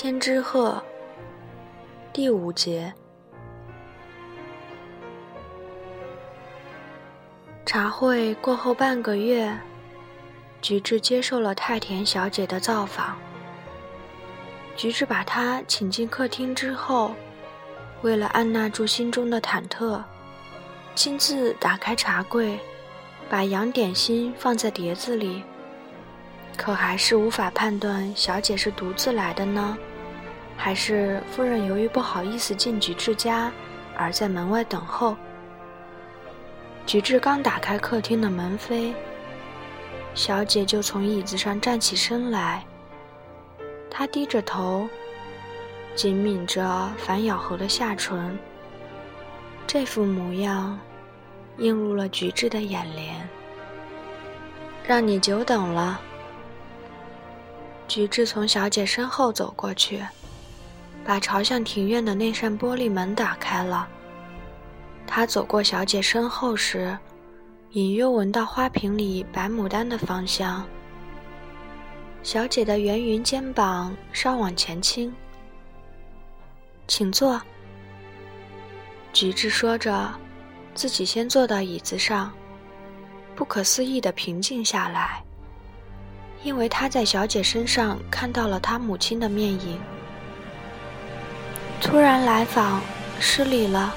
[0.00, 0.80] 千之鹤
[2.12, 2.94] 第五节。
[7.66, 9.58] 茶会过后半个月，
[10.60, 13.16] 菊治接受了太田小姐的造访。
[14.76, 17.12] 菊治把她请进客厅之后，
[18.02, 20.00] 为了按捺住心中的忐忑，
[20.94, 22.56] 亲自打开茶柜，
[23.28, 25.42] 把洋点心放在碟子里。
[26.56, 29.78] 可还是无法判断小姐是独自来的呢，
[30.58, 33.50] 还是夫人由于不好意思进菊治家，
[33.96, 35.16] 而在门外等候。
[36.84, 38.92] 菊治刚打开客厅的门扉，
[40.14, 42.64] 小姐就从椅子上站起身来。
[43.88, 44.88] 她低着头，
[45.94, 48.36] 紧抿着反咬合的下唇，
[49.66, 50.78] 这副模样
[51.58, 53.28] 映入了菊治的眼帘。
[54.84, 56.00] 让你久等了。
[57.86, 60.02] 菊治从小姐身后走过去，
[61.08, 63.88] 把朝向庭院的那扇玻璃门打开了。
[65.06, 66.94] 他走过小姐身后时，
[67.70, 70.62] 隐约闻到花瓶里白牡丹的芳香。
[72.22, 75.10] 小姐的圆匀肩膀稍往前倾，
[76.86, 77.40] 请坐。
[79.14, 80.12] 菊治说着，
[80.74, 82.30] 自己先坐到椅子上，
[83.34, 85.24] 不可思议的平静下来。
[86.42, 89.80] 因为他在小姐身上看到了他母亲的面影。
[91.80, 92.80] 突然来访，
[93.20, 93.94] 失礼了。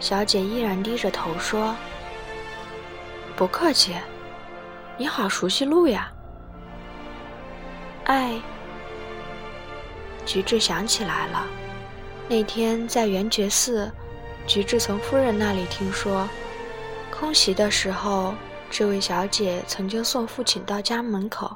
[0.00, 1.74] 小姐依然低着头说
[3.36, 3.94] ：“不客气，
[4.98, 6.12] 你好熟悉路呀。”
[8.04, 8.40] 哎，
[10.26, 11.46] 菊治想起来了，
[12.28, 13.90] 那天在圆觉寺，
[14.46, 16.28] 菊治从夫人那里听说，
[17.10, 18.34] 空袭的时候。
[18.74, 21.54] 这位小姐曾经送父亲到家门口。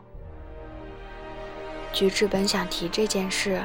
[1.91, 3.65] 菊治本想提这件事，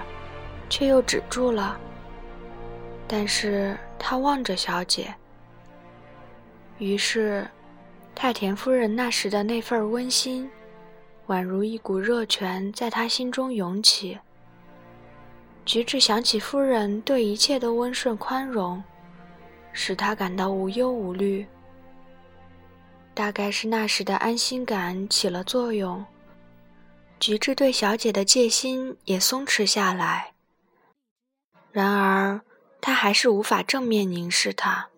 [0.72, 1.78] 却又止住了。
[3.08, 5.14] 但是他望着小姐，
[6.80, 7.46] 于是
[8.16, 10.50] 太田夫人那时的那份温馨，
[11.28, 14.18] 宛如一股热泉在他心中涌起。
[15.66, 18.82] 菊治想起夫人对一切的温顺宽容，
[19.74, 21.46] 使他感到无忧无虑。
[23.14, 26.04] 大概是那时的安心感起了作用，
[27.20, 30.31] 菊治对小姐的戒心也松弛下来。
[31.72, 32.42] 然而，
[32.82, 34.90] 他还是无法正面凝视她。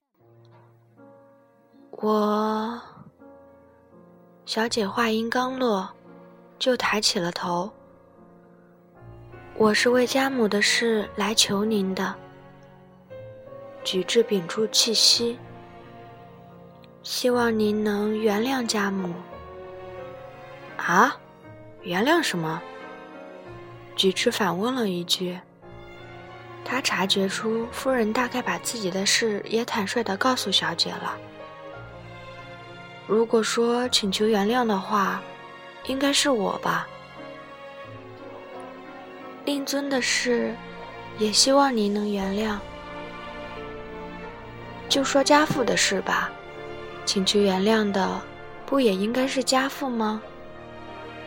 [1.92, 2.82] 我，
[4.46, 5.88] 小姐话音刚落，
[6.58, 7.72] 就抬起了头。
[9.56, 12.16] 我是为家母的事来求您的。
[13.84, 15.38] 菊治屏住气息。
[17.04, 19.14] 希望您能原谅家母。
[20.78, 21.16] 啊，
[21.84, 22.60] 原谅什么？
[23.96, 25.40] 菊池反问了一句。
[26.66, 31.18] 他察觉出夫人大概把自己的事也坦率的告诉小姐了。
[33.06, 35.22] 如果说请求原谅的话，
[35.86, 36.88] 应该是我吧。
[39.46, 40.56] 令尊的事，
[41.18, 42.58] 也希望您能原谅。
[44.88, 46.32] 就说家父的事吧。
[47.06, 48.22] 请求原谅的，
[48.66, 50.22] 不也应该是家父吗？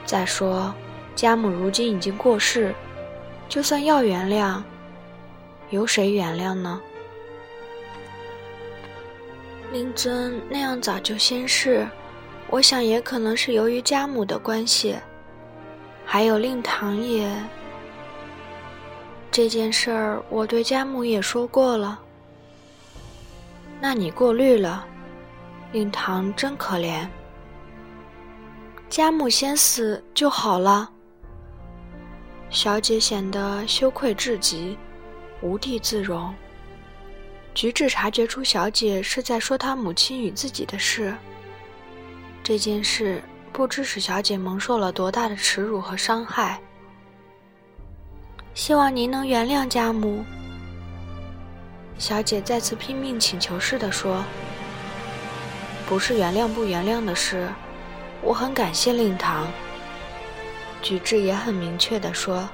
[0.06, 0.74] 再说，
[1.14, 2.74] 家母如今已经过世，
[3.50, 4.62] 就算要原谅，
[5.70, 6.80] 由谁原谅呢？
[9.72, 11.86] 令尊那样早就仙逝，
[12.48, 14.96] 我想也可能是由于家母的关系，
[16.04, 17.30] 还有令堂也。
[19.30, 21.98] 这件事儿，我对家母也说过了。
[23.80, 24.86] 那你过滤了。
[25.72, 27.06] 令堂真可怜，
[28.88, 30.88] 家母先死就好了。
[32.48, 34.78] 小姐显得羞愧至极，
[35.40, 36.34] 无地自容。
[37.54, 41.14] 菊治察觉出小姐是在说她母亲与自己的事。
[42.42, 43.22] 这件事
[43.52, 46.60] 不知使小姐蒙受了多大的耻辱和伤害。
[48.54, 50.24] 希望您能原谅家母。
[51.98, 54.22] 小姐再次拼命请求似的说。
[55.88, 57.48] 不是原谅不原谅的事，
[58.20, 59.46] 我很感谢令堂。
[60.82, 62.48] 举止也很明确的说：“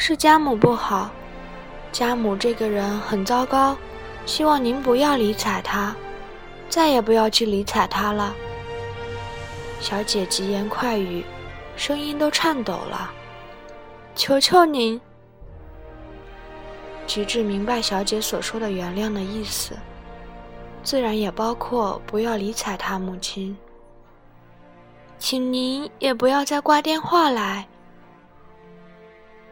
[0.00, 1.10] 是家母不好，
[1.90, 3.76] 家母这个人很糟糕，
[4.26, 5.92] 希望您不要理睬她，
[6.70, 8.32] 再也不要去理睬她了。”
[9.82, 11.24] 小姐急言快语，
[11.76, 13.10] 声音都颤抖了
[14.14, 14.98] ：“求求您！”
[17.08, 19.76] 菊治明白小姐所说的原谅的意思。
[20.84, 23.58] 自然也包括不要理睬他母亲，
[25.18, 27.66] 请您也不要再挂电话来。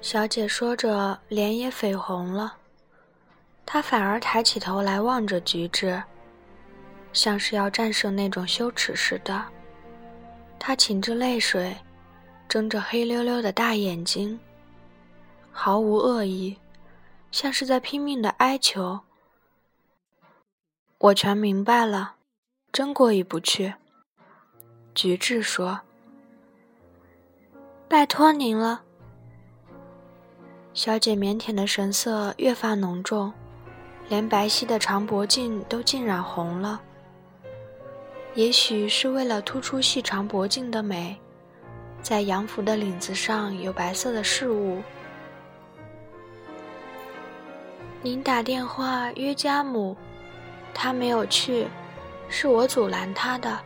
[0.07, 2.59] 小姐说着，脸也绯红了。
[3.67, 6.01] 她反而抬起头来望着菊治，
[7.13, 9.45] 像是要战胜那种羞耻似的。
[10.61, 11.77] 她噙着泪水，
[12.49, 14.39] 睁着黑溜溜的大眼睛，
[15.51, 16.57] 毫无恶意，
[17.33, 19.01] 像是在拼命的哀求。
[20.99, 22.15] 我全明白了，
[22.71, 23.75] 真过意不去。
[24.95, 25.81] 菊治说
[27.91, 28.85] ：“拜托您了。”
[30.77, 33.33] 小姐腼腆的神色越发浓重，
[34.11, 36.79] 连白皙的长脖颈都浸染红了。
[38.35, 41.17] 也许是为了突出细长脖颈的美，
[42.03, 44.83] 在洋服的领子上有白色的饰物。
[48.03, 49.97] 您打电话约家母，
[50.75, 51.67] 他没有去，
[52.29, 53.59] 是我阻拦他的。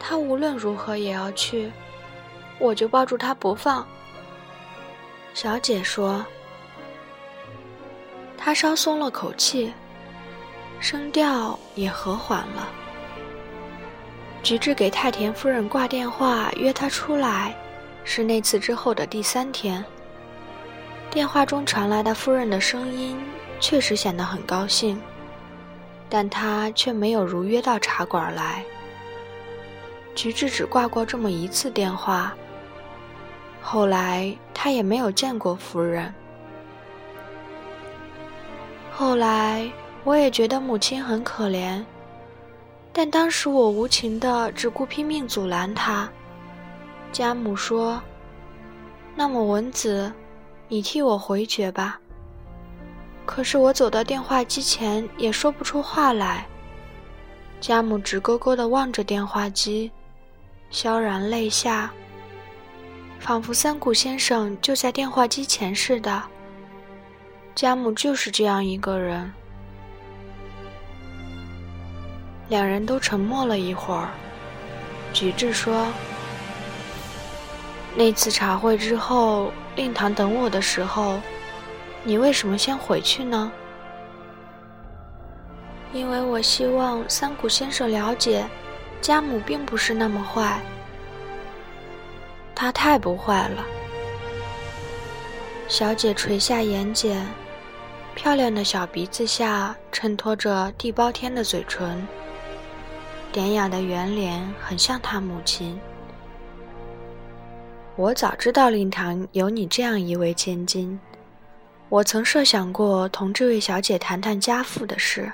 [0.00, 1.70] 他无论如何也要去，
[2.58, 3.86] 我就抱住他不放。
[5.40, 6.26] 小姐说
[8.36, 9.72] ：“她稍松了口气，
[10.80, 12.68] 声调也和缓了。”
[14.42, 17.54] 菊治给太田夫人挂电话约她出来，
[18.02, 19.84] 是那次之后的第三天。
[21.08, 23.16] 电话中传来的夫人的声音
[23.60, 25.00] 确实显得很高兴，
[26.08, 28.64] 但她却没有如约到茶馆来。
[30.16, 32.34] 菊治只挂过这么一次电话。
[33.70, 36.14] 后来他也没有见过夫人。
[38.90, 39.70] 后来
[40.04, 41.84] 我也觉得母亲很可怜，
[42.94, 46.08] 但当时我无情的只顾拼命阻拦他。
[47.12, 48.00] 家母说
[49.14, 50.10] ：“那么文子，
[50.68, 52.00] 你替我回绝吧。”
[53.26, 56.46] 可是我走到电话机前也说不出话来。
[57.60, 59.92] 家母直勾勾的望着电话机，
[60.70, 61.92] 萧然泪下。
[63.20, 66.22] 仿佛三谷先生就在电话机前似的。
[67.54, 69.32] 家母就是这样一个人。
[72.48, 74.08] 两人都沉默了一会儿。
[75.12, 75.86] 菊治说
[77.94, 81.20] ：“那次茶会之后，令堂等我的时候，
[82.04, 83.50] 你为什么先回去呢？”
[85.92, 88.46] 因为我希望三谷先生了解，
[89.00, 90.60] 家母并不是那么坏。
[92.60, 93.64] 他太不坏了。
[95.68, 97.16] 小姐垂下眼睑，
[98.16, 102.04] 漂亮的小鼻子下衬托着地包天的嘴唇，
[103.30, 105.78] 典雅的圆脸很像她母亲。
[107.94, 110.98] 我早知道令堂有你这样一位千金，
[111.88, 115.32] 我曾设想过同这位小姐谈谈家父的事。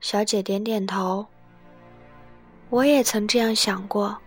[0.00, 1.24] 小姐点点头。
[2.70, 4.18] 我也曾这样想过。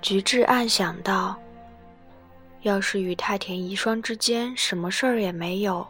[0.00, 1.36] 菊治暗想到
[2.62, 5.86] ：“要是与太田遗孀之间什么事儿也没有，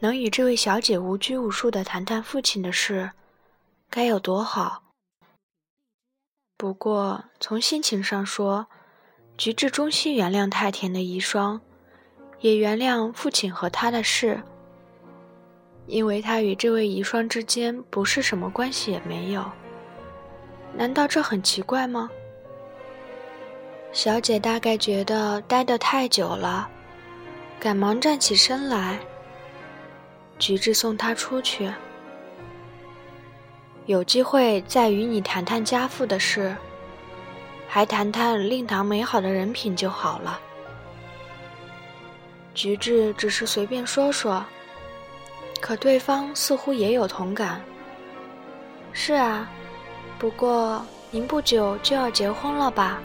[0.00, 3.12] 能与这位小姐无拘无束的谈谈父亲的事，
[3.88, 4.82] 该有多好。”
[6.58, 8.66] 不过从心情上说，
[9.38, 11.60] 菊治衷心原谅太田的遗孀，
[12.40, 14.42] 也原谅父亲和他的事，
[15.86, 19.50] 因为他与这位遗孀之间不是什么关系也没有。
[20.74, 22.10] 难道这很奇怪吗？
[23.92, 26.68] 小姐大概觉得待得太久了，
[27.58, 28.98] 赶忙站起身来。
[30.38, 31.70] 菊治送她出去，
[33.86, 36.56] 有机会再与你谈谈家父的事，
[37.68, 40.40] 还谈谈令堂美好的人品就好了。
[42.54, 44.44] 菊治只是随便说说，
[45.60, 47.60] 可对方似乎也有同感。
[48.92, 49.50] 是啊，
[50.16, 53.00] 不过您不久就要结婚了吧？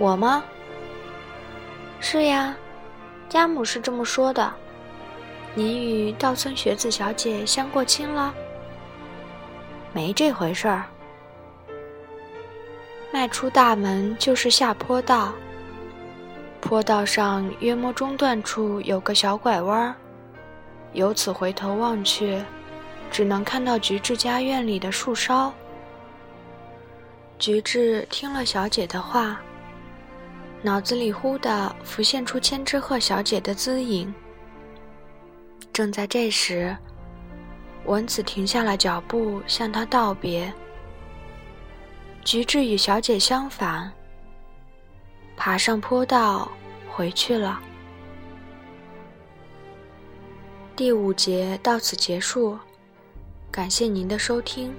[0.00, 0.42] 我吗？
[2.00, 2.56] 是呀，
[3.28, 4.50] 家母是这么说的。
[5.54, 8.32] 你与稻村学子小姐相过亲了？
[9.92, 10.84] 没这回事儿。
[13.12, 15.34] 迈出大门就是下坡道，
[16.62, 19.94] 坡道上约摸中段处有个小拐弯儿，
[20.94, 22.42] 由此回头望去，
[23.10, 25.52] 只能看到菊治家院里的树梢。
[27.38, 29.38] 菊治听了小姐的话。
[30.62, 34.12] 脑子里忽地浮现出千之鹤小姐的姿影。
[35.72, 36.76] 正在这时，
[37.86, 40.52] 文子停下了脚步，向他道别。
[42.22, 43.90] 菊治与小姐相反，
[45.36, 46.50] 爬上坡道
[46.90, 47.58] 回去了。
[50.76, 52.58] 第五节到此结束，
[53.50, 54.74] 感谢您的收听。